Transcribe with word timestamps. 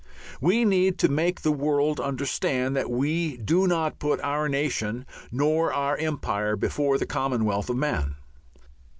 We 0.41 0.65
need 0.65 0.97
to 0.97 1.09
make 1.09 1.41
the 1.41 1.51
world 1.51 1.99
understand 1.99 2.75
that 2.75 2.89
we 2.89 3.37
do 3.37 3.67
not 3.67 3.99
put 3.99 4.19
our 4.21 4.49
nation 4.49 5.05
nor 5.31 5.71
our 5.71 5.95
Empire 5.95 6.55
before 6.55 6.97
the 6.97 7.05
commonwealth 7.05 7.69
of 7.69 7.75
man. 7.77 8.15